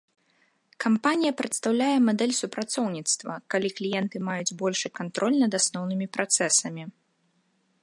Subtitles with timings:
[0.85, 6.83] Кампанія прадастаўляе мадэль супрацоўніцтва, калі кліенты маюць большы кантроль над асноўнымі працэсамі.